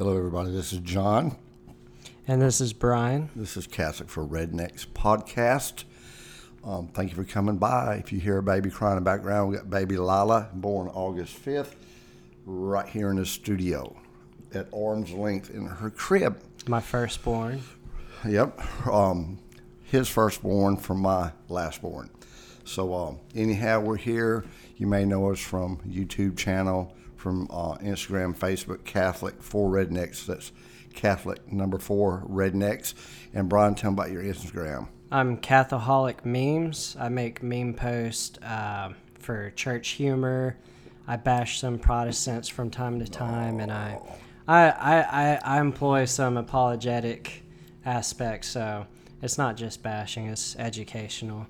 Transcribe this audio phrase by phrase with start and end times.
[0.00, 0.50] Hello, everybody.
[0.50, 1.36] This is John.
[2.26, 3.28] And this is Brian.
[3.36, 5.84] This is Catholic for Rednecks podcast.
[6.64, 7.96] Um, thank you for coming by.
[7.96, 11.44] If you hear a baby crying in the background, we got baby Lila, born August
[11.44, 11.74] 5th,
[12.46, 13.94] right here in the studio
[14.54, 16.40] at arm's length in her crib.
[16.66, 17.60] My firstborn.
[18.26, 18.86] Yep.
[18.86, 19.38] Um,
[19.82, 22.08] his firstborn from my lastborn.
[22.64, 24.46] So, um, anyhow, we're here.
[24.78, 30.24] You may know us from YouTube channel, from uh, Instagram, Facebook, Catholic for Rednecks.
[30.26, 30.52] That's
[30.94, 32.94] Catholic number four Rednecks.
[33.34, 34.88] And Brian, tell me about your Instagram.
[35.12, 36.96] I'm Cathoholic Memes.
[36.98, 40.56] I make meme posts uh, for church humor.
[41.06, 44.00] I bash some Protestants from time to time, and I,
[44.46, 47.42] I, I, I, I employ some apologetic
[47.84, 48.48] aspects.
[48.48, 48.86] So
[49.20, 51.48] it's not just bashing; it's educational.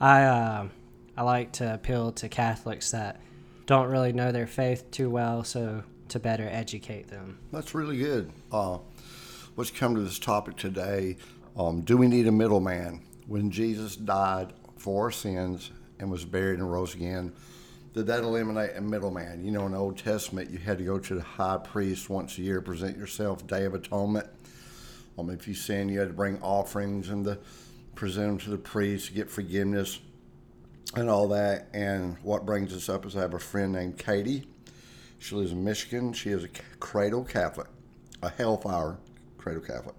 [0.00, 0.68] I, uh,
[1.16, 3.20] I like to appeal to Catholics that
[3.66, 7.38] don't really know their faith too well, so to better educate them.
[7.52, 8.32] That's really good.
[8.50, 8.78] Uh,
[9.56, 11.16] let's come to this topic today.
[11.56, 13.02] Um, do we need a middleman?
[13.26, 17.32] When Jesus died for our sins and was buried and rose again,
[17.92, 19.44] did that eliminate a middleman?
[19.44, 22.38] You know, in the Old Testament, you had to go to the high priest once
[22.38, 24.26] a year, present yourself, Day of Atonement.
[25.18, 27.38] Um, if you sin, you had to bring offerings and the,
[27.94, 29.98] present them to the priest, to get forgiveness,
[30.94, 31.68] and all that.
[31.72, 34.46] And what brings us up is I have a friend named Katie.
[35.18, 36.12] She lives in Michigan.
[36.12, 36.48] She is a
[36.78, 37.68] cradle Catholic,
[38.22, 38.98] a hellfire
[39.38, 39.96] cradle Catholic.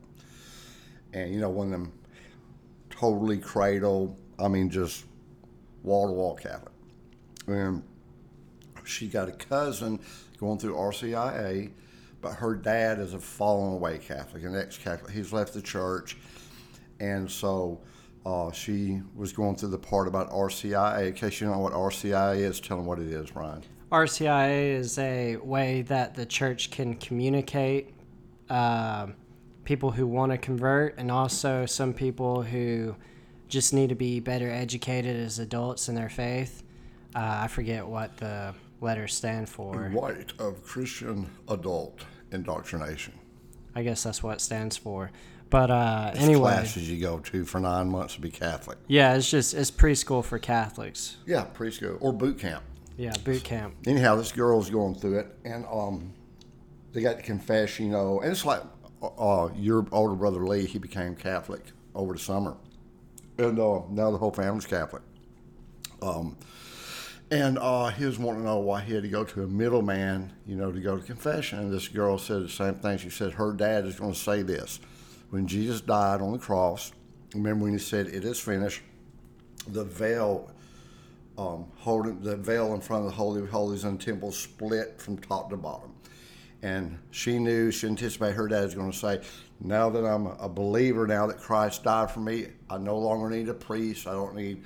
[1.14, 1.92] And you know, one of them
[2.90, 5.06] totally cradle, I mean, just
[5.84, 6.74] wall to wall Catholic.
[7.48, 7.84] And
[8.84, 10.00] she got a cousin
[10.40, 11.72] going through RCIA,
[12.22, 15.12] but her dad is a fallen away Catholic, an ex Catholic.
[15.12, 16.18] He's left the church.
[17.00, 17.80] And so
[18.28, 21.08] uh, she was going through the part about RCIA.
[21.08, 23.64] In case you don't know what RCIA is, tell them what it is, Brian.
[23.90, 27.94] RCIA is a way that the church can communicate
[28.50, 29.08] uh,
[29.64, 32.98] people who want to convert and also some people who
[33.48, 36.64] just need to be better educated as adults in their faith.
[37.16, 39.90] Uh, I forget what the letters stand for.
[39.94, 42.02] Rite of Christian Adult
[42.34, 43.14] Indoctrination.
[43.74, 45.12] I guess that's what it stands for.
[45.50, 48.78] But uh, It's anyway, classes you go to for nine months to be Catholic.
[48.88, 51.18] yeah, it's just it's preschool for Catholics.
[51.26, 52.64] Yeah, preschool or boot camp.
[52.98, 53.76] Yeah, boot camp.
[53.86, 56.14] anyhow, this girl's going through it, and um,
[56.94, 58.62] they got to confess, you know, and it's like
[59.02, 61.62] uh, your older brother Lee, he became Catholic
[61.94, 62.58] over the summer,
[63.38, 65.04] and uh, now the whole family's Catholic.
[66.02, 66.38] Um,
[67.30, 70.32] and uh, he was wanting to know why he had to go to a middleman,
[70.46, 71.60] you know, to go to confession.
[71.60, 72.98] And this girl said the same thing.
[72.98, 74.80] She said her dad is going to say this:
[75.30, 76.92] when Jesus died on the cross,
[77.34, 78.82] remember when he said, "It is finished,"
[79.68, 80.52] the veil
[81.38, 85.18] um, holding the veil in front of the Holy of Holies the temple split from
[85.18, 85.94] top to bottom.
[86.64, 89.22] And she knew, she anticipated her dad was going to say,
[89.60, 93.48] Now that I'm a believer, now that Christ died for me, I no longer need
[93.50, 94.08] a priest.
[94.08, 94.64] I don't need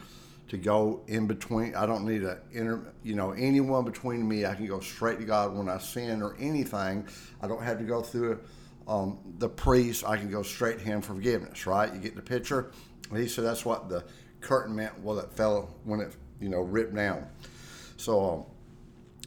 [0.48, 1.76] to go in between.
[1.76, 4.46] I don't need a inter, you know, anyone between me.
[4.46, 7.06] I can go straight to God when I sin or anything.
[7.42, 8.40] I don't have to go through
[8.88, 10.04] um, the priest.
[10.06, 11.94] I can go straight to him for forgiveness, right?
[11.94, 12.72] You get the picture?
[13.10, 14.04] And he said that's what the
[14.40, 17.28] curtain meant well it fell when it you know ripped down
[17.96, 18.46] so um,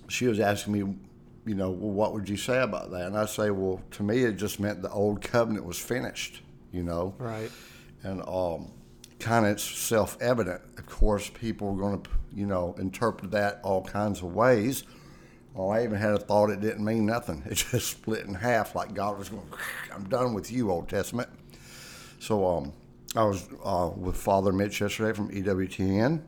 [0.09, 0.79] she was asking me
[1.47, 4.25] you know well what would you say about that and i say well to me
[4.25, 6.43] it just meant the old covenant was finished
[6.73, 7.49] you know Right.
[8.03, 8.73] and um,
[9.21, 13.85] kind of it's self-evident of course people are going to you know interpret that all
[13.85, 14.83] kinds of ways
[15.55, 17.43] well, I even had a thought it didn't mean nothing.
[17.51, 19.47] It just split in half, like God was going,
[19.95, 21.29] I'm done with you, Old Testament.
[22.19, 22.73] So um,
[23.17, 26.21] I was uh, with Father Mitch yesterday from EWTN,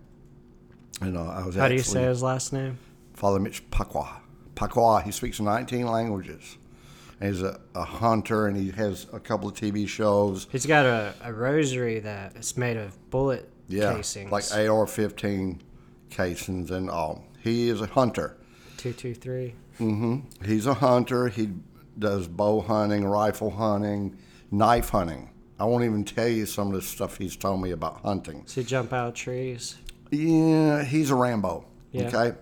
[1.00, 2.78] and uh, I was How do you say his last name?
[3.14, 4.09] Father Mitch Pacwa.
[4.54, 5.03] Pacwa.
[5.03, 6.56] He speaks 19 languages.
[7.19, 10.47] And he's a, a hunter, and he has a couple of TV shows.
[10.53, 14.31] He's got a, a rosary that is made of bullet Yeah, casings.
[14.31, 15.60] like AR-15
[16.10, 18.37] casings, and um, he is a hunter.
[18.93, 19.55] Two two three.
[19.81, 20.45] Mm-hmm.
[20.45, 21.29] He's a hunter.
[21.29, 21.51] He
[21.99, 24.17] does bow hunting, rifle hunting,
[24.50, 25.31] knife hunting.
[25.59, 28.44] I won't even tell you some of the stuff he's told me about hunting.
[28.47, 29.77] So you jump out of trees.
[30.11, 31.67] Yeah, he's a Rambo.
[31.93, 32.09] Yeah.
[32.09, 32.37] Okay.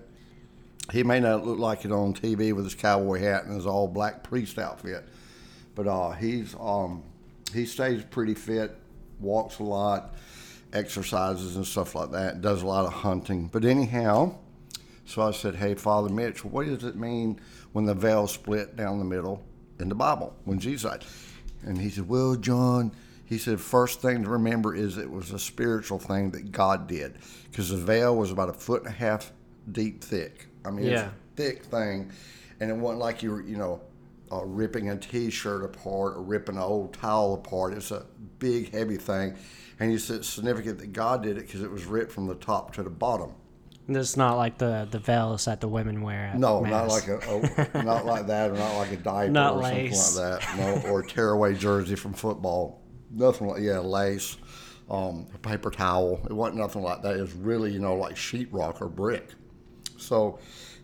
[0.92, 3.88] He may not look like it on TV with his cowboy hat and his all
[3.88, 5.08] black priest outfit,
[5.74, 7.02] but uh, he's um,
[7.54, 8.76] he stays pretty fit,
[9.18, 10.14] walks a lot,
[10.74, 12.42] exercises and stuff like that.
[12.42, 13.46] Does a lot of hunting.
[13.46, 14.36] But anyhow,
[15.06, 17.40] so I said, "Hey, Father Mitch, what does it mean
[17.72, 19.42] when the veil split down the middle
[19.78, 21.04] in the Bible when Jesus died?"
[21.62, 22.92] And he said, "Well, John."
[23.26, 27.14] He said, first thing to remember is it was a spiritual thing that God did
[27.50, 29.32] because the veil was about a foot and a half
[29.72, 30.46] deep thick.
[30.62, 31.08] I mean, it's Yeah.
[31.08, 32.10] a thick thing,
[32.60, 33.80] and it wasn't like you were, you know,
[34.30, 37.72] uh, ripping a T-shirt apart or ripping an old towel apart.
[37.72, 38.04] It's a
[38.40, 39.36] big, heavy thing,
[39.80, 42.34] and he said it's significant that God did it because it was ripped from the
[42.34, 43.30] top to the bottom.
[43.86, 46.32] It's not like the the veils that the women wear.
[46.36, 46.70] No, mass.
[46.70, 50.02] not like a, a not like that, or not like a diaper Not or lace.
[50.02, 50.84] something like that.
[50.84, 52.80] No, or tearaway jersey from football.
[53.10, 54.38] Nothing like yeah, lace,
[54.90, 56.20] um, a paper towel.
[56.24, 57.16] It wasn't nothing like that.
[57.16, 59.28] It was really you know like sheetrock or brick.
[59.98, 60.38] So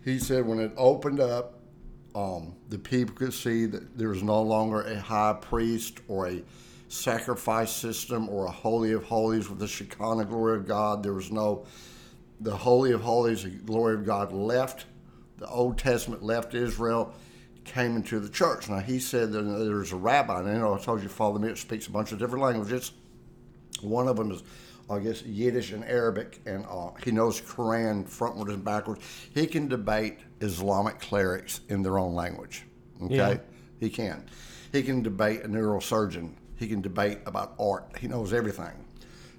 [0.05, 1.59] he said when it opened up,
[2.13, 6.43] um, the people could see that there was no longer a high priest or a
[6.87, 11.03] sacrifice system or a holy of holies with the Shekinah glory of God.
[11.03, 11.65] There was no
[12.41, 14.85] the holy of holies, the glory of God left
[15.37, 17.13] the Old Testament, left Israel,
[17.63, 18.69] came into the church.
[18.69, 21.61] Now he said that there's a rabbi, and you know I told you Father Mitch
[21.61, 22.91] speaks a bunch of different languages.
[23.81, 24.43] One of them is,
[24.89, 29.01] I guess, Yiddish and Arabic, and uh, he knows Quran frontwards and backwards.
[29.33, 32.65] He can debate Islamic clerics in their own language.
[33.03, 33.37] Okay, Yeah.
[33.79, 34.25] he can.
[34.71, 36.33] He can debate a neurosurgeon.
[36.57, 37.85] He can debate about art.
[37.99, 38.73] He knows everything,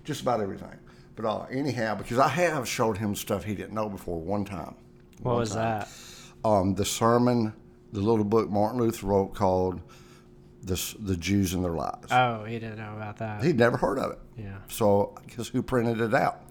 [0.05, 0.77] just about everything.
[1.15, 4.75] But uh, anyhow, because I have showed him stuff he didn't know before one time.
[5.21, 5.89] What was that?
[6.45, 7.53] Um, the sermon,
[7.93, 9.81] the little book Martin Luther wrote called
[10.63, 13.45] "The the Jews and Their Lies." Oh, he didn't know about that.
[13.45, 14.19] He'd never heard of it.
[14.37, 14.59] Yeah.
[14.69, 16.43] So guess who printed it out?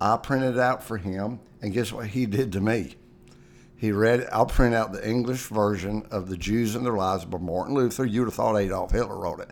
[0.00, 2.94] I printed it out for him, and guess what he did to me?
[3.76, 4.28] He read.
[4.32, 8.04] I'll print out the English version of the Jews and Their Lies by Martin Luther.
[8.04, 9.50] You'd have thought Adolf Hitler wrote it.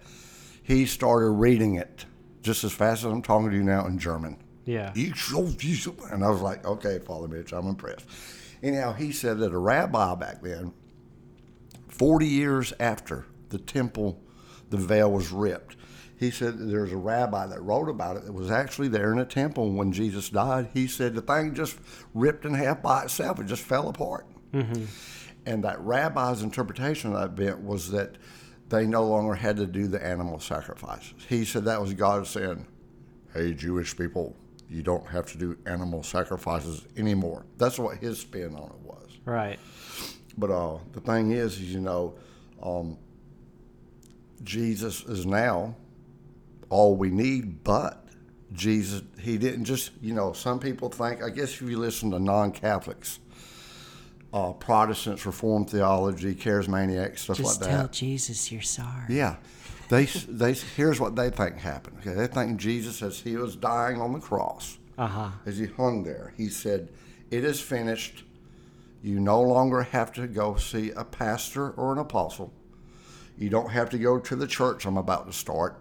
[0.63, 2.06] He started reading it
[2.47, 4.39] just as fast as I'm talking to you now in German.
[4.65, 4.93] Yeah.
[4.95, 8.07] You so you so- and I was like, okay, Father Mitch, I'm impressed.
[8.63, 10.73] Anyhow, he said that a rabbi back then,
[11.89, 14.21] 40 years after the temple,
[14.71, 15.77] the veil was ripped,
[16.19, 19.19] he said that there's a rabbi that wrote about it that was actually there in
[19.19, 20.69] the temple when Jesus died.
[20.73, 21.79] He said the thing just
[22.15, 24.27] ripped in half by itself, it just fell apart.
[24.53, 24.85] Mm-hmm.
[25.45, 28.17] And that rabbi's interpretation of that event was that
[28.69, 31.15] they no longer had to do the animal sacrifices.
[31.29, 32.67] He said that was God saying,
[33.33, 34.37] hey, Jewish people,
[34.69, 37.47] you don't have to do animal sacrifices anymore.
[37.59, 39.19] That's what his spin on it was.
[39.25, 39.59] Right.
[40.37, 42.15] But uh, the thing is, is you know,
[42.63, 42.99] um,
[44.43, 45.77] Jesus is now
[46.69, 48.05] all we need, but
[48.53, 52.19] Jesus, he didn't just, you know, some people think, I guess if you listen to
[52.19, 53.21] non Catholics,
[54.33, 57.77] uh, Protestants, Reformed theology, charismaniacs, stuff Just like that.
[57.77, 57.89] tell.
[57.89, 59.05] Jesus you're sorry.
[59.09, 59.37] Yeah.
[59.89, 61.99] They, they, here's what they think happened.
[62.01, 65.29] Okay, they think Jesus, as he was dying on the cross, Uh huh.
[65.47, 66.89] as he hung there, he said,
[67.31, 68.25] It is finished.
[69.03, 72.53] You no longer have to go see a pastor or an apostle.
[73.39, 75.79] You don't have to go to the church I'm about to start.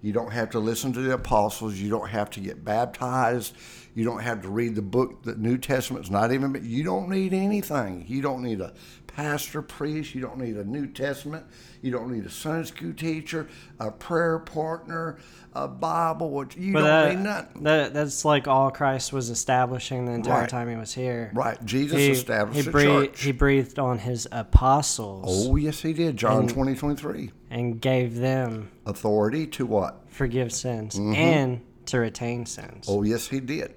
[0.00, 1.76] You don't have to listen to the apostles.
[1.76, 3.54] You don't have to get baptized.
[3.94, 5.24] You don't have to read the book.
[5.24, 6.58] The New Testament's not even.
[6.62, 8.04] You don't need anything.
[8.06, 8.72] You don't need a
[9.22, 10.14] pastor, priest.
[10.14, 11.44] You don't need a New Testament.
[11.82, 13.48] You don't need a Sunday school teacher,
[13.80, 15.18] a prayer partner,
[15.54, 16.30] a Bible.
[16.30, 17.62] What you But don't that, need nothing.
[17.64, 20.48] that that's like all Christ was establishing the entire Right.
[20.48, 21.32] time he was here.
[21.34, 21.62] Right.
[21.64, 23.22] Jesus He, established he the breathed church.
[23.24, 26.16] he breathed on his apostles oh, yes, he did.
[26.16, 27.32] John twenty twenty three.
[27.50, 30.00] and gave them Authority to what?
[30.08, 32.86] forgive sins and to retain sins.
[32.86, 32.92] Mm-hmm.
[32.98, 33.74] Oh, yes, he did.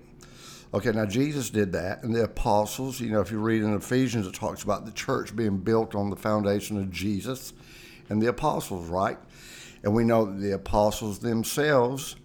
[0.73, 4.25] Okay, now Jesus did that, and the apostles, you know, if you read in Ephesians,
[4.25, 7.51] it talks about the church being built on the foundation of Jesus
[8.09, 9.17] and the apostles, right?
[9.83, 12.15] And we know that the apostles themselves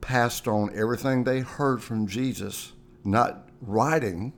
[0.00, 2.72] passed on everything they heard from Jesus,
[3.04, 4.32] not writing,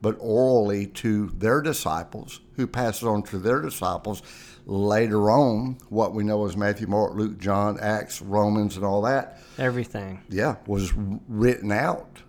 [0.00, 4.22] but orally to their disciples, who passed it on to their disciples.
[4.64, 9.42] Later on, what we know as Matthew, Mark, Luke, John, Acts, Romans, and all that,
[9.58, 10.22] Everything.
[10.30, 12.20] yeah, was written out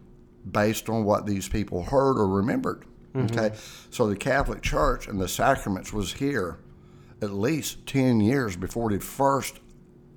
[0.49, 2.85] based on what these people heard or remembered.
[3.13, 3.51] Okay,
[3.89, 6.59] so the Catholic Church and the sacraments was here
[7.21, 9.59] at least ten years before the first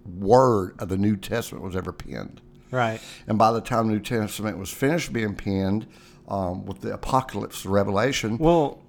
[0.06, 2.40] word of the New Testament was ever penned.
[2.70, 3.00] Right.
[3.26, 5.88] And by the time the New Testament was finished being penned,
[6.28, 8.80] um, with the Apocalypse, the Revelation, Well,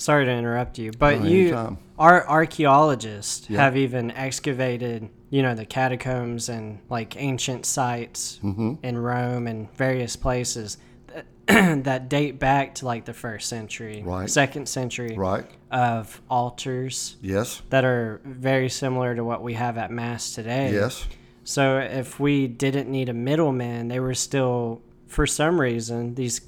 [0.00, 5.66] sorry to interrupt you, but No, you, our archaeologists have even excavated, you know, the
[5.66, 8.74] catacombs and like ancient sites Mm-hmm.
[8.82, 10.78] in Rome and various places
[11.08, 11.26] that,
[11.84, 14.28] that date back to like the first century, Right.
[14.30, 15.44] second century, right?
[15.70, 20.72] of altars Yes, that are very similar to what we have at Mass today.
[20.72, 21.06] yes,
[21.44, 26.40] So if we didn't need a middleman, they were still, for some reason, these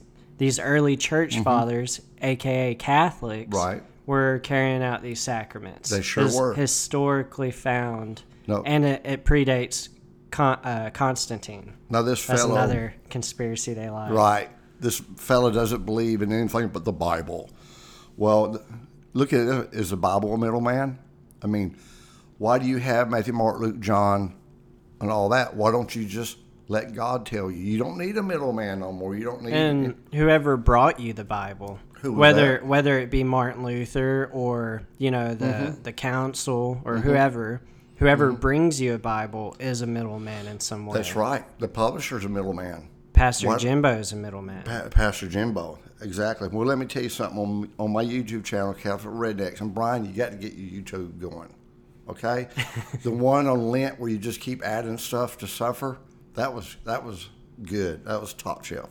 [0.43, 3.57] these early church fathers, aka Catholics, Mm-hmm.
[3.65, 3.83] Right.
[4.07, 5.89] were carrying out these sacraments.
[5.91, 6.55] They sure were.
[6.55, 8.65] historically found, No.
[8.67, 9.89] and it, it predates
[10.33, 11.75] Con, uh, Constantine.
[11.91, 14.11] Now this That's fellow, another conspiracy they like.
[14.11, 14.49] Right.
[14.81, 17.49] This fellow doesn't believe in anything but the Bible.
[18.17, 18.61] Well,
[19.13, 19.69] look at it.
[19.73, 20.99] Is the Bible a middleman?
[21.41, 21.77] I mean,
[22.39, 24.35] why do you have Matthew, Mark, Luke, John,
[25.01, 25.55] and all that?
[25.55, 26.37] Why don't you just
[26.73, 27.59] let God tell you?
[27.63, 29.15] You don't need a middleman no more.
[29.15, 29.53] You don't need.
[29.55, 32.67] And whoever brought you the Bible, Who whether that?
[32.67, 35.83] whether it be Martin Luther or you know the Mm-hmm.
[35.83, 37.61] the council or whoever,
[37.97, 40.97] whoever brings you a Bible is a middleman in some way.
[40.97, 41.45] That's right.
[41.61, 42.89] The publisher's a middleman.
[43.13, 43.61] Pastor What?
[43.61, 44.63] Jimbo is a middleman.
[44.65, 45.79] Pa- Pastor Jimbo.
[46.01, 46.49] Exactly.
[46.49, 49.61] Well, let me tell you something on, on my YouTube channel, Catholic Rednecks.
[49.61, 51.55] And Brian, you got to get your YouTube going.
[52.09, 52.49] Okay?
[53.05, 55.99] the one on Lent where you just keep adding stuff to suffer,
[56.35, 57.29] that was that was
[57.63, 58.05] good.
[58.05, 58.91] That was top shelf.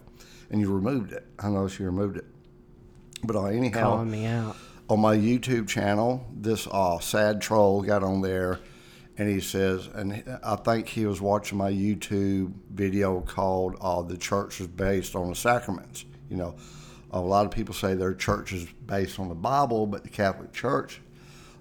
[0.50, 1.26] And you removed it.
[1.40, 2.26] I noticed you removed it.
[3.24, 4.56] But uh, anyhow, calling me out.
[4.90, 8.60] on my YouTube channel, this uh, sad troll got on there
[9.18, 14.18] and he says, and I think he was watching my YouTube video called uh, The
[14.18, 16.06] Church is Based on the Sacraments.
[16.30, 16.56] You know,
[17.12, 20.54] a lot of people say their church is based on the Bible, but the Catholic
[20.54, 21.02] Church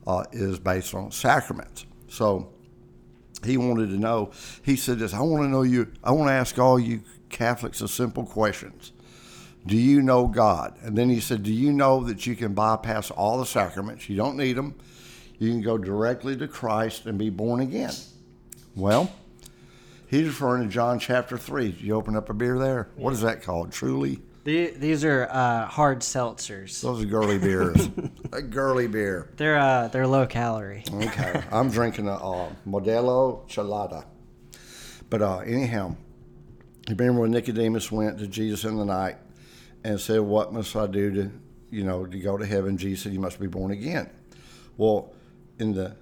[0.06, 1.86] uh, is based on sacraments.
[2.08, 2.52] So
[3.44, 4.32] he wanted to know,
[4.62, 7.80] he said this, I want to know you, I want to ask all you Catholics
[7.80, 8.92] a simple questions.
[9.66, 10.74] Do you know God?
[10.82, 14.08] And then he said, Do you know that you can bypass all the sacraments?
[14.08, 14.74] You don't need them.
[15.38, 17.92] You can go directly to Christ and be born again.
[18.74, 19.10] Well,
[20.06, 21.76] he's referring to John chapter 3.
[21.80, 22.88] You open up a beer there?
[22.96, 23.72] What is that called?
[23.72, 24.20] Truly?
[24.44, 26.80] The, these are uh, hard seltzers.
[26.80, 27.90] Those are girly beers.
[28.32, 29.28] a girly beer.
[29.36, 30.82] They're uh, they're low calorie.
[30.90, 31.42] Okay.
[31.52, 34.06] I'm drinking a uh, Modelo Chelada.
[35.10, 35.96] But uh, anyhow,
[36.88, 39.16] you remember when Nicodemus went to Jesus in the night
[39.84, 41.30] and said, What must I do to,
[41.70, 42.78] you know, to go to heaven?
[42.78, 44.08] Jesus said, You must be born again.
[44.76, 45.12] Well,
[45.58, 45.96] in the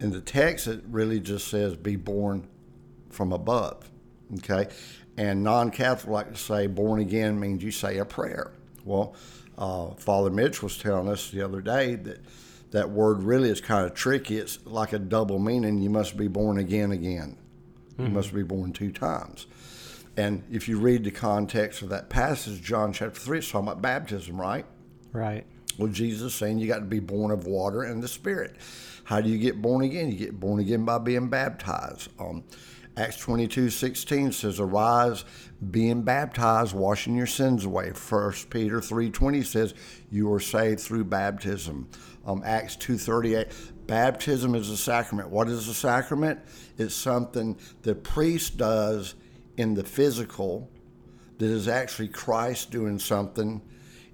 [0.00, 2.48] in the text it really just says be born
[3.10, 3.88] from above.
[4.38, 4.68] Okay?
[5.16, 8.52] And non Catholic like to say born again means you say a prayer.
[8.84, 9.14] Well,
[9.56, 12.20] uh, Father Mitch was telling us the other day that
[12.72, 14.38] that word really is kind of tricky.
[14.38, 15.78] It's like a double meaning.
[15.78, 17.36] You must be born again again.
[17.96, 19.46] You must be born two times.
[20.16, 23.82] And if you read the context of that passage, John chapter 3, it's talking about
[23.82, 24.66] baptism, right?
[25.12, 25.44] Right.
[25.78, 28.56] Well, Jesus is saying you got to be born of water and the Spirit.
[29.04, 30.10] How do you get born again?
[30.10, 32.08] You get born again by being baptized.
[32.18, 32.44] Um,
[32.96, 35.24] Acts 22 16 says, Arise,
[35.70, 37.90] being baptized, washing your sins away.
[37.90, 39.74] 1 Peter 3 20 says,
[40.10, 41.88] You are saved through baptism.
[42.24, 43.48] Um, Acts 2 38,
[43.86, 45.28] baptism is a sacrament.
[45.28, 46.38] What is a sacrament?
[46.78, 49.16] It's something the priest does
[49.56, 50.70] in the physical
[51.38, 53.60] that is actually Christ doing something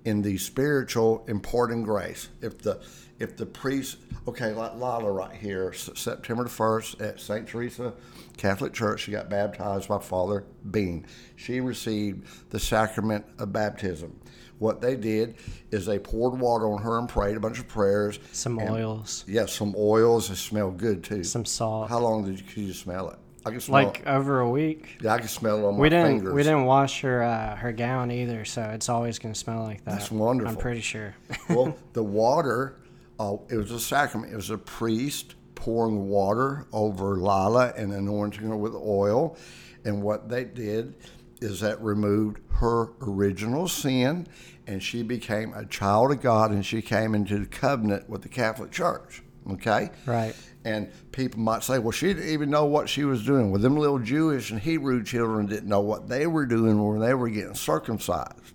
[0.06, 2.28] in the spiritual imparting grace.
[2.40, 2.80] If the
[3.20, 7.92] if the priest, okay, like Lala right here, September the first at Saint Teresa
[8.38, 11.06] Catholic Church, she got baptized by Father Bean.
[11.36, 14.18] She received the sacrament of baptism.
[14.58, 15.36] What they did
[15.70, 18.18] is they poured water on her and prayed a bunch of prayers.
[18.32, 20.30] Some and- oils, Yes, some oils.
[20.30, 21.22] It smelled good too.
[21.24, 21.88] some salt.
[21.90, 23.18] How long did you, could you smell it?
[23.44, 23.84] I can smell.
[23.84, 24.98] Like over a week.
[25.02, 26.34] yeah, I can smell it on my We didn't fingers.
[26.34, 29.92] we didn't wash her uh, her gown either, so it's always gonna smell like that.
[29.92, 30.50] That's wonderful.
[30.52, 31.14] I'm pretty sure.
[31.48, 32.76] well, the water,
[33.20, 34.32] uh, it was a sacrament.
[34.32, 39.36] It was a priest pouring water over Lila and anointing her with oil.
[39.84, 40.94] And what they did
[41.42, 44.26] is that removed her original sin,
[44.66, 48.28] and she became a child of God, and she came into the covenant with the
[48.28, 49.22] Catholic Church.
[49.50, 49.90] Okay?
[50.06, 50.34] Right.
[50.64, 53.50] And people might say, well, she didn't even know what she was doing.
[53.50, 57.14] Well, them little Jewish and Hebrew children didn't know what they were doing when they
[57.14, 58.54] were getting circumcised.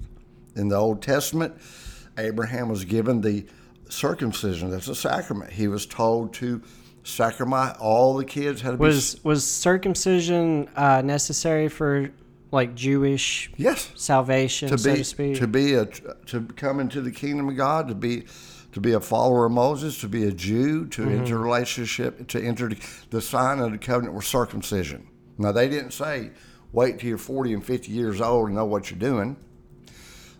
[0.55, 1.55] In the Old Testament,
[2.17, 3.45] Abraham was given the
[3.89, 4.69] circumcision.
[4.71, 5.51] That's a sacrament.
[5.51, 6.61] He was told to
[7.03, 12.09] sacrament all the kids had to Was was circumcision uh, necessary for
[12.51, 15.37] like Jewish be yes salvation, to so be to speak?
[15.37, 18.25] to be a to come into the kingdom of God to be
[18.71, 21.19] to be a follower of Moses to be a Jew to Mm-hmm.
[21.19, 22.77] enter relationship to enter the,
[23.11, 25.07] the sign of the covenant was circumcision.
[25.37, 26.31] Now they didn't say
[26.71, 29.37] wait till you're 40 and 50 years old and know what you're doing.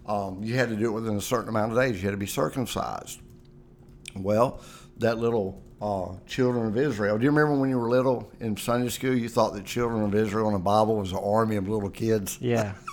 [0.08, 1.96] Um, you had to do it within a certain amount of days.
[2.02, 3.20] You had to be circumcised.
[4.16, 4.60] Well,
[4.98, 7.18] that little uh, children of Israel.
[7.18, 9.14] Do you remember when you were little in Sunday school?
[9.16, 12.38] You thought that children of Israel in the Bible was an army of little kids.
[12.42, 12.74] yeah.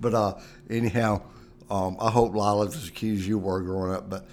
[0.00, 0.34] But uh,
[0.70, 1.22] anyhow,
[1.68, 4.08] um, I hope Lila's as cute as you were growing up.
[4.08, 4.28] But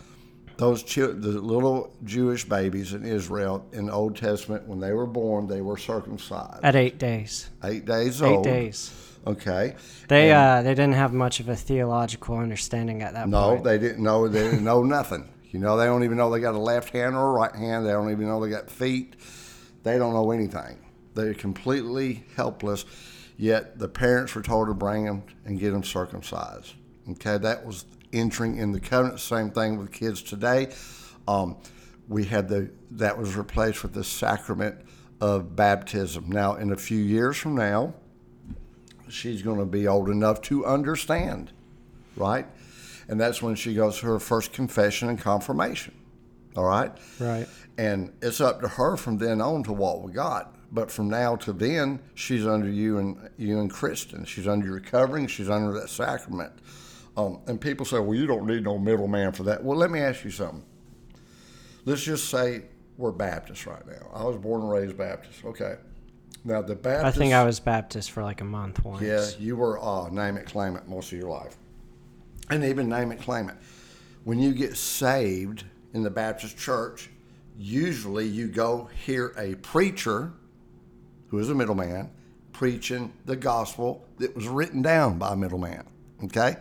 [0.57, 5.07] those chil- the little Jewish babies in Israel in the Old Testament, when they were
[5.07, 6.63] born, they were circumcised.
[6.63, 7.49] At eight days.
[7.63, 8.43] Eight days Eight old.
[8.43, 8.93] days.
[9.25, 9.73] Okay.
[10.07, 13.63] They uh they didn't have much of a theological understanding at that No, point.
[13.63, 14.27] they didn't know.
[14.27, 15.27] They didn't know nothing.
[15.55, 17.85] You know, they don't even know they got a left hand or a right hand.
[17.85, 19.15] They don't even know they got feet.
[19.83, 20.77] They don't know anything.
[21.13, 22.83] They're completely helpless.
[23.37, 26.73] Yet the parents were told to bring them and get them circumcised.
[27.11, 29.21] Okay, that was entering in the covenant.
[29.21, 30.73] Same thing with kids today.
[31.25, 31.55] Um,
[32.09, 34.75] we had the that was replaced with the sacrament
[35.21, 36.29] of baptism.
[36.29, 37.93] Now, in a few years from now,
[39.07, 41.53] she's going to be old enough to understand,
[42.17, 42.45] right?
[43.07, 45.93] And that's when she goes to her first confession and confirmation.
[46.55, 46.91] All right?
[47.19, 47.47] Right.
[47.77, 50.55] And it's up to her from then on to what we got.
[50.71, 54.25] But from now to then, she's under you and you and Kristen.
[54.25, 55.27] She's under your covering.
[55.27, 56.51] She's under that sacrament.
[57.15, 59.99] Um, and people say, "Well, you don't need no middleman for that." Well, let me
[60.01, 60.65] ask you something.
[61.85, 62.63] Let's just say
[62.97, 64.09] we're Baptists right now.
[64.13, 65.45] I was born and raised Baptist.
[65.45, 65.75] Okay.
[66.43, 67.05] Now the Baptist.
[67.05, 69.01] I think I was Baptist for like a month once.
[69.01, 71.57] Yeah, you were uh, name it, claim it most of your life,
[72.49, 73.55] and even name it, claim it.
[74.23, 77.09] When you get saved in the Baptist church,
[77.57, 80.33] usually you go hear a preacher,
[81.27, 82.09] who is a middleman,
[82.51, 85.85] preaching the gospel that was written down by a middleman.
[86.23, 86.55] Okay.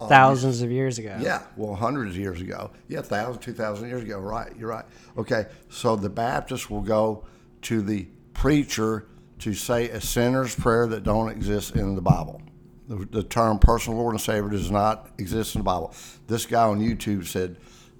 [0.00, 1.16] Um, Thousands of years ago.
[1.20, 2.70] Yeah, well, hundreds of years ago.
[2.88, 4.18] Yeah, thousand, two thousand years ago.
[4.18, 4.84] Right, you're right.
[5.16, 7.24] Okay, so the Baptist will go
[7.62, 9.06] to the preacher
[9.38, 12.42] to say a sinner's prayer that don't exist in the Bible.
[12.88, 15.94] The, the term personal Lord and Savior does not exist in the Bible.
[16.26, 17.56] This guy on YouTube said,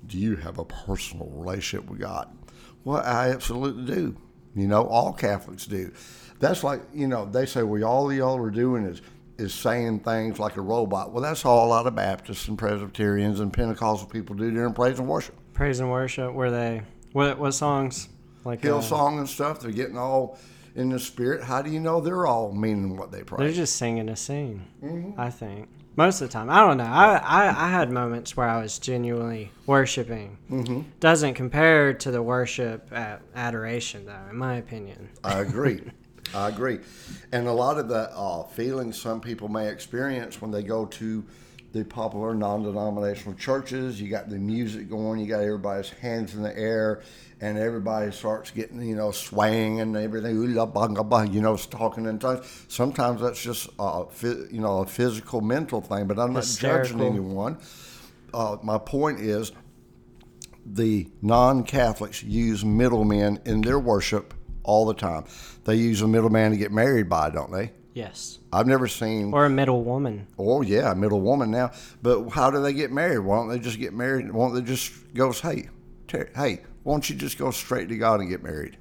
[0.06, 2.28] "Do you have a personal relationship with God?"
[2.84, 4.16] Well, I absolutely do.
[4.54, 5.92] You know, all Catholics do.
[6.38, 9.02] That's like you know they say, "Well, all y'all are doing is."
[9.36, 11.10] Is saying things like a robot.
[11.10, 15.00] Well, that's all a lot of Baptists and Presbyterians and Pentecostal people do during praise
[15.00, 15.34] and worship.
[15.52, 16.32] Praise and worship.
[16.32, 16.82] Were they?
[17.10, 18.08] What what songs?
[18.44, 20.38] Like uh, Hillsong and stuff, they're getting all
[20.74, 21.42] in the spirit.
[21.42, 23.38] How do you know they're all meaning what they pray?
[23.38, 24.66] They're just singing a scene.
[24.82, 25.20] Mm-hmm.
[25.20, 26.50] I think most of the time.
[26.50, 26.84] I don't know.
[26.84, 30.38] I I, I had moments where I was genuinely worshiping.
[30.50, 30.82] Mm-hmm.
[31.00, 35.08] Doesn't compare to the worship at adoration, though, in my opinion.
[35.22, 35.80] I agree.
[36.34, 36.80] I agree.
[37.32, 41.24] And a lot of the uh, feelings some people may experience when they go to
[41.72, 46.42] the popular non denominational churches, you got the music going, you got everybody's hands in
[46.42, 47.02] the air,
[47.44, 50.48] and everybody starts getting, you know, swaying and everything, you
[51.42, 52.64] know, talking in tongues.
[52.68, 57.58] Sometimes that's just, uh, you know, a physical, mental thing, but I'm not judging anyone.
[58.32, 59.52] Uh, my point is
[60.64, 65.24] the non Catholics use middlemen in their worship all the time.
[65.64, 67.72] They use a middleman to get married by, don't they?
[67.92, 68.38] Yes.
[68.54, 69.34] I've never seen.
[69.34, 70.26] Or a middle woman.
[70.38, 71.72] Oh yeah, a middle woman now.
[72.02, 73.18] But how do they get married?
[73.18, 74.32] Why don't they just get married?
[74.32, 75.68] Why don't they just go, hey,
[76.08, 78.76] Terry, hey, why don't you just go straight to God and get married?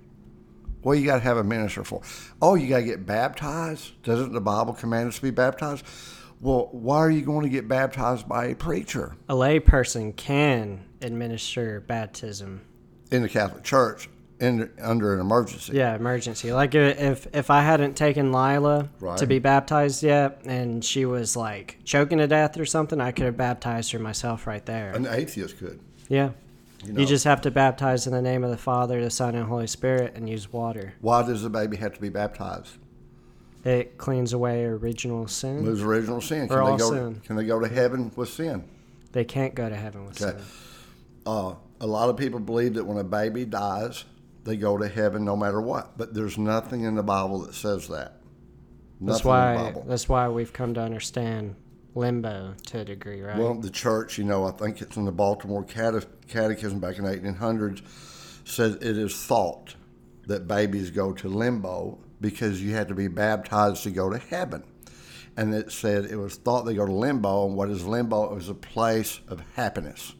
[0.83, 2.01] What you got to have a minister for?
[2.41, 4.01] Oh, you got to get baptized.
[4.03, 5.85] Doesn't the Bible command us to be baptized?
[6.41, 10.83] Well, why are you going to get baptized by a preacher A lay person can
[11.01, 12.61] administer baptism.
[13.11, 14.09] in the Catholic Church
[14.41, 15.71] in, under an emergency?
[15.77, 16.51] Yeah, emergency.
[16.51, 19.17] Like if if I hadn't taken Lila Right.
[19.19, 23.25] to be baptized yet, and she was like choking to death or something, I could
[23.25, 24.91] have baptized her myself right there.
[24.91, 25.79] An atheist could.
[26.09, 26.31] Yeah.
[26.85, 29.45] You, You just have to baptize in the name of the Father, the Son, and
[29.47, 30.93] Holy Spirit, and use water.
[31.01, 32.77] why does the baby have to be baptized?
[33.63, 35.63] It cleans away original sin.
[35.63, 36.47] Lose original sin.
[36.49, 36.89] Can Or all go?
[36.91, 37.21] sin.
[37.25, 38.65] Can they go to heaven with sin?
[39.13, 40.37] They can't go to heaven with Okay.
[40.37, 40.45] sin.
[41.25, 44.03] Uh, a lot of people believe that when a baby dies,
[44.43, 45.97] they go to heaven no matter what.
[45.97, 48.19] But there's nothing in the Bible that says that.
[48.99, 49.73] Nothing That's why.
[49.87, 51.55] That's why we've come to understand
[51.95, 53.37] limbo to a degree, right?
[53.37, 57.05] Well, the church, you know, I think it's in the Baltimore Cate- Catechism back in
[57.05, 57.81] the 1800s,
[58.45, 59.75] says it is thought
[60.27, 64.63] that babies go to limbo because you had to be baptized to go to heaven.
[65.35, 68.31] And it said it was thought they go to limbo, and what is limbo?
[68.31, 70.13] It was a place of happiness.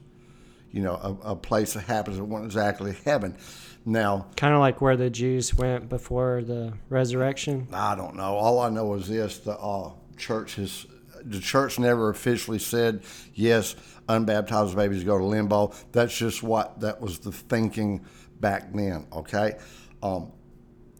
[0.71, 2.19] You know, a, a place of happiness.
[2.19, 3.37] It wasn't exactly heaven.
[3.85, 7.67] Now, kind of like where the Jews went before the resurrection.
[7.71, 8.35] I don't know.
[8.35, 10.87] All I know is this: the uh, church has,
[11.25, 13.75] the church never officially said yes.
[14.09, 15.73] Unbaptized babies go to limbo.
[15.93, 18.05] That's just what that was the thinking
[18.39, 19.07] back then.
[19.13, 19.57] Okay,
[20.01, 20.31] um,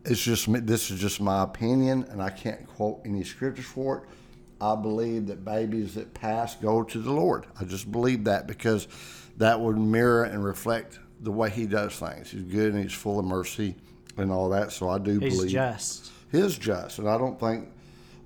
[0.06, 4.04] it's just this is just my opinion, and I can't quote any scriptures for it.
[4.62, 7.46] I believe that babies that pass go to the Lord.
[7.60, 8.88] I just believe that because
[9.38, 12.32] that would mirror and reflect the way He does things.
[12.32, 13.76] He's good and He's full of mercy
[14.18, 14.72] and all that.
[14.72, 16.12] So I do He's believe just.
[16.32, 17.70] is just, and I don't think,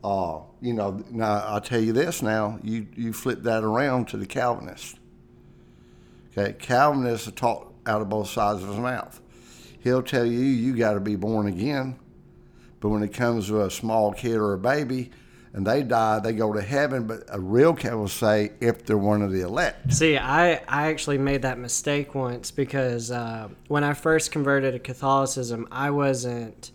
[0.08, 1.04] uh, you know.
[1.12, 2.22] Now I'll tell you this.
[2.22, 5.00] Now you you flip that around to the Calvinist.
[6.32, 9.20] Okay, Calvinists are taught out of both sides of his mouth.
[9.82, 12.00] He'll tell you you got to be born again,
[12.80, 15.12] but when it comes to a small kid or a baby,
[15.54, 17.06] and they die, they go to heaven.
[17.06, 19.92] But a real Calvinist will say if they're one of the elect.
[19.92, 24.80] See, I, I actually made that mistake once because uh, when I first converted to
[24.80, 26.72] Catholicism, I wasn't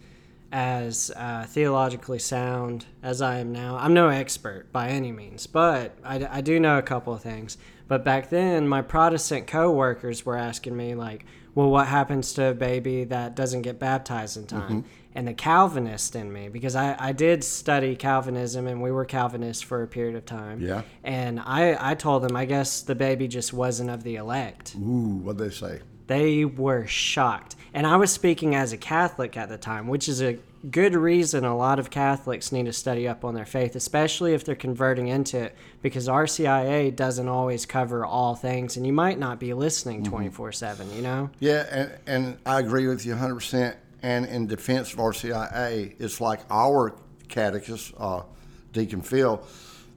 [0.53, 3.79] as uh, theologically sound as I am now.
[3.79, 7.57] I'm no expert by any means, but I, I do know a couple of things.
[7.89, 12.55] But back then, my Protestant co-workers were asking me like, "Well, what happens to a
[12.55, 14.85] baby that doesn't get baptized in time?"
[15.15, 19.63] And the Calvinist in me, because I, I did study Calvinism and we were Calvinists
[19.63, 20.61] for a period of time.
[20.61, 20.83] Yeah.
[21.05, 24.75] And I, I told them, I guess the baby just wasn't of the elect.
[24.75, 25.81] Ooh, what'd they say?
[26.07, 27.57] They were shocked.
[27.75, 30.39] And I was speaking as a Catholic at the time, which is a
[30.71, 34.45] good reason a lot of Catholics need to study up on their faith, especially if
[34.45, 39.41] they're converting into it, because RCIA doesn't always cover all things, and you might not
[39.41, 41.31] be listening 24 7, you know?
[41.41, 43.77] Yeah, and, and I agree with you 100%.
[44.05, 46.97] And in defense of RCIA, it's like our
[47.29, 48.23] catechist, uh,
[48.73, 49.45] Deacon Phil,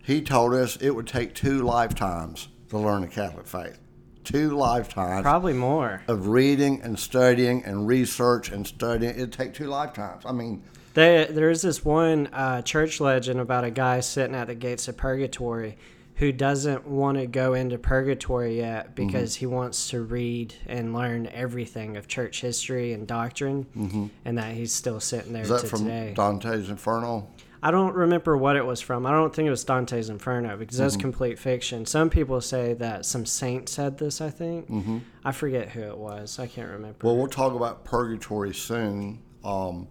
[0.04, 3.80] he told us it would take two lifetimes to learn the Catholic faith.
[4.26, 6.02] Two lifetimes Probably more.
[6.08, 9.12] of reading and studying and research and studying.
[9.16, 10.24] It'd take two lifetimes.
[10.26, 14.56] I mean, There, there's this one uh, church legend about a guy sitting at the
[14.56, 15.78] gates of purgatory
[16.16, 19.06] who doesn't want to go into purgatory yet Mm-hmm.
[19.08, 24.54] because he wants to read and learn everything of church history and doctrine, and that
[24.54, 25.56] he's still sitting there Mm-hmm.
[25.58, 26.14] to that from today.
[26.16, 27.28] Dante's Inferno?
[27.68, 29.08] I don't remember what it was from.
[29.08, 30.84] I don't think it was Dante's Inferno because Mm-hmm.
[30.84, 31.86] that's complete fiction.
[31.88, 34.22] Some people say that some saint said this.
[34.22, 34.98] I think Mm-hmm.
[35.24, 36.38] I forget who it was.
[36.38, 36.98] I can't remember.
[37.02, 39.20] Well, we'll talk about purgatory soon.
[39.44, 39.88] Um,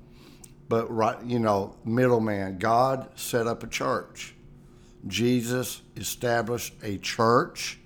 [0.68, 4.34] but right, you know, middleman, God set up a church.
[5.08, 7.78] Jesus established a church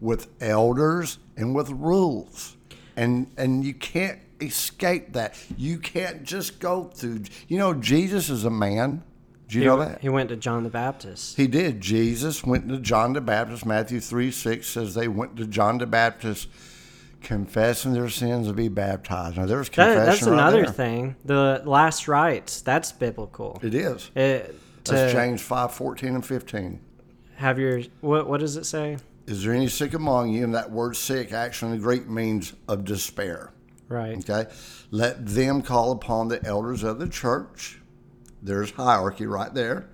[0.00, 2.56] with elders and with rules,
[2.94, 5.36] and and you can't escape that.
[5.56, 7.22] You can't just go through.
[7.48, 9.02] You know, Jesus is a man.
[9.48, 10.00] Do you he, know that?
[10.00, 11.36] he went to John the Baptist.
[11.36, 11.80] He did.
[11.80, 13.66] Jesus went to John the Baptist.
[13.66, 16.48] Matthew 3 6 says they went to John the Baptist
[17.22, 19.36] confessing their sins and be baptized.
[19.36, 20.72] Now, there's confession That, that's right another there.
[20.72, 21.16] thing.
[21.24, 23.58] The last rites, that's biblical.
[23.62, 24.10] It is.
[24.14, 26.80] It, to That's James 5 14 and 15.
[27.36, 28.98] have your what what does it say?
[29.26, 30.44] Is there any sick among you?
[30.44, 33.50] And that word sick actually in the Greek means of despair.
[33.88, 34.18] Right.
[34.18, 34.50] Okay?
[34.90, 37.80] Let them call upon the elders of the church.
[38.44, 39.86] There's hierarchy right there.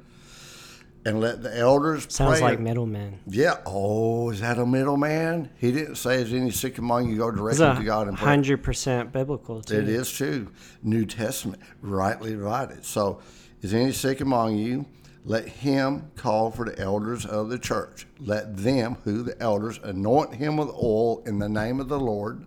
[1.06, 2.50] And let the elders Sounds pray.
[2.50, 3.20] like middlemen.
[3.26, 3.56] Yeah.
[3.64, 5.48] Oh, is that a middleman?
[5.56, 8.26] He didn't say, "Is any sick among you?" Go directly to God and pray.
[8.28, 9.78] hundred percent biblical too.
[9.78, 10.48] It is too.
[10.82, 12.84] New Testament, rightly divided.
[12.84, 13.20] So,
[13.62, 14.84] is any sick among you?
[15.24, 18.06] Let him call for the elders of the church.
[18.18, 22.44] Let them, who the elders, anoint him with oil in the name of the Lord,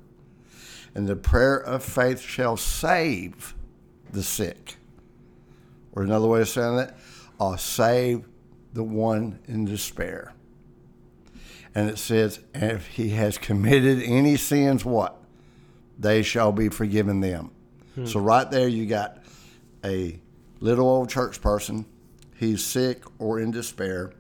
[0.94, 3.56] and the prayer of faith shall save
[4.12, 4.78] the sick.
[5.96, 6.98] Or another way of saying that,
[7.40, 8.26] uh, save
[8.74, 10.34] the one in despair.
[11.76, 15.20] And it says, and if he has committed any sins, what?
[15.98, 17.52] They shall be forgiven them.
[18.06, 19.20] So right there you got
[19.86, 20.20] a
[20.60, 21.86] little old church person.
[22.36, 24.14] He's sick or in despair.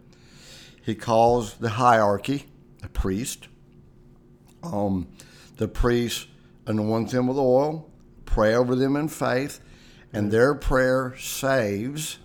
[0.83, 2.45] He calls the hierarchy,
[2.83, 3.47] a priest.
[4.61, 5.07] Um,
[5.57, 6.27] the priest
[6.67, 7.89] anoints them with oil,
[8.25, 9.59] pray over them in faith,
[10.13, 12.19] and their prayer saves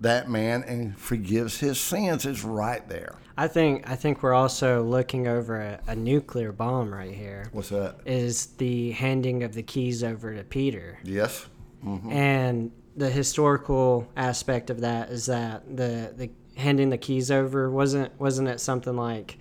[0.00, 2.24] that man and forgives his sins.
[2.26, 3.18] It's right there.
[3.36, 7.48] I think I think we're also looking over a, a nuclear bomb right here.
[7.52, 7.96] What's that?
[8.04, 10.98] Is the handing of the keys over to Peter.
[11.02, 11.46] Yes.
[11.84, 12.12] Mm-hmm.
[12.12, 18.18] And the historical aspect of that is that the the handing the keys over wasn't
[18.20, 19.36] wasn't it something like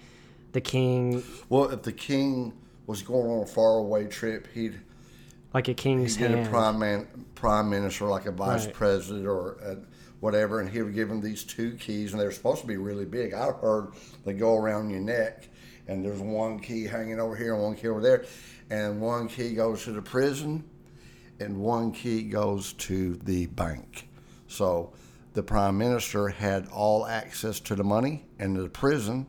[0.53, 2.53] the king Well, if the king
[2.87, 4.79] was going on a faraway trip, he'd
[5.53, 6.49] like a king's he'd get a hand.
[6.49, 8.73] prime man, prime minister, like a vice Right.
[8.73, 9.77] president or a,
[10.19, 13.05] whatever, and he would give him these two keys, and they're supposed to be really
[13.05, 13.33] big.
[13.33, 13.93] I heard
[14.25, 15.49] they go around your neck,
[15.87, 18.25] and there's one key hanging over here and one key over there,
[18.69, 20.63] and one key goes to the prison,
[21.39, 24.07] and one key goes to the bank.
[24.47, 24.93] So
[25.33, 29.25] the prime minister had all access to the money and the prison.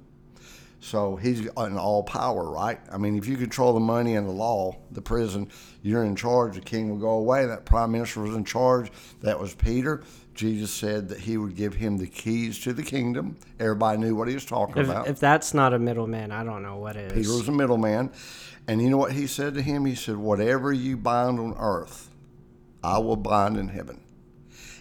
[0.84, 2.78] So he's in all power, right?
[2.92, 6.56] I mean, if you control the money and the law, the prison, you're in charge.
[6.56, 7.46] The king will go away.
[7.46, 8.92] That prime minister was in charge.
[9.22, 10.02] That was Peter.
[10.34, 13.38] Jesus said that he would give him the keys to the kingdom.
[13.58, 15.08] Everybody knew what he was talking If, about.
[15.08, 17.14] if that's not a middleman, I don't know what is.
[17.14, 18.10] Peter was a middleman.
[18.68, 19.86] And you know what he said to him?
[19.86, 22.10] He said, Whatever you bind on earth,
[22.82, 24.02] I will bind in heaven.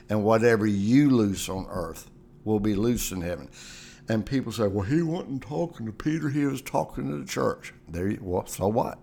[0.10, 2.10] And whatever you loose on earth
[2.44, 3.50] will be loose in heaven.
[4.10, 7.74] And people say, Well, he wasn't talking to Peter, he was talking to the church.
[7.88, 9.00] There you well, so what?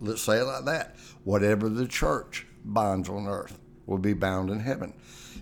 [0.00, 0.96] Let's say it like that.
[1.24, 4.94] Whatever the church binds on earth will be bound in heaven.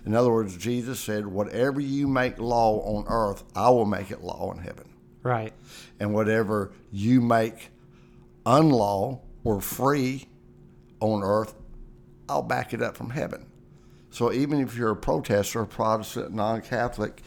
[0.05, 4.21] In other words, Jesus said, Whatever you make law on earth, I will make it
[4.21, 4.89] law in heaven
[5.23, 5.53] Right.
[5.99, 7.69] and whatever you make
[8.45, 10.27] unlaw or free
[10.99, 11.53] on earth,
[12.27, 13.45] I'll back it up from heaven.
[14.09, 17.21] So even if you're a protester, a Protestant, non-Catholic,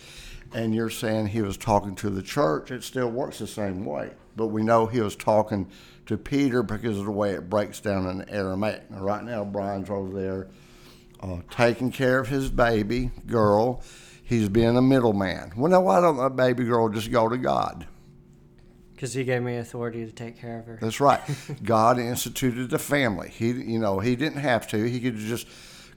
[0.55, 4.13] and you're saying he was talking to the church, it still works the same way.
[4.37, 5.69] But we know he was talking
[6.07, 8.91] to Peter because of the way it breaks down in Aramaic.
[8.91, 10.49] Now, right now, Brian's over there
[11.21, 13.83] uh, taking care of his baby girl.
[14.23, 15.53] He's being a middleman.
[15.57, 17.87] Well, now why don't that baby girl just go to God?
[18.95, 20.79] Because he gave me authority to take care of her.
[20.81, 21.21] That's right.
[21.63, 23.29] God instituted the family.
[23.29, 24.89] He, you know, he didn't have to.
[24.89, 25.49] He could have just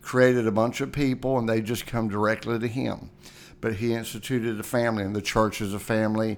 [0.01, 3.11] created a bunch of people and they just come directly to him.
[3.59, 6.37] But he instituted a family, and the church is a family.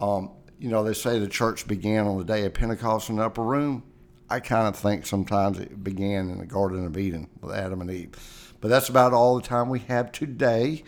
[0.00, 3.24] Um, you know, they say the church began on the day of Pentecost in the
[3.24, 3.84] upper room.
[4.30, 7.90] I kind of think sometimes it began in the Garden of Eden with Adam and
[7.90, 8.54] Eve.
[8.60, 10.84] But that's about all the time we have today.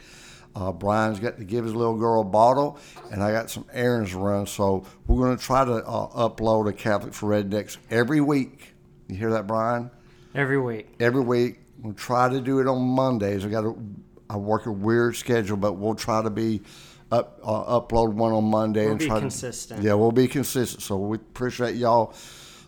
[0.54, 2.78] Uh, Brian's got to give his little girl a bottle,
[3.12, 4.46] and I got some errands to run.
[4.46, 8.74] So we're going to try to uh, upload a Catholic for Rednecks every week.
[9.08, 9.90] You hear that, Brian?
[10.34, 10.88] Every week.
[10.98, 11.60] Every week.
[11.80, 13.44] We'll try to do it on Mondays.
[13.44, 13.78] I got to.
[14.30, 16.62] I work a weird schedule, but we'll try to be
[17.10, 19.80] up uh, upload one on Monday We'll and be try consistent.
[19.80, 20.82] To, yeah, we'll be consistent.
[20.82, 22.14] So we appreciate y'all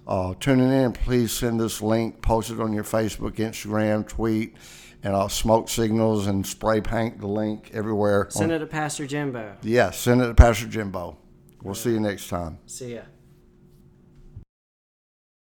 [0.09, 0.93] uh, tuning in.
[0.93, 4.57] Please send this link, post it on your Facebook, Instagram, tweet,
[5.05, 8.27] and I'll smoke signals and spray paint the link everywhere.
[8.31, 9.57] Send it to Pastor Jimbo.
[9.63, 11.17] Yeah, send it to Pastor Jimbo.
[11.63, 12.59] We'll see you next time.
[12.67, 13.03] See ya.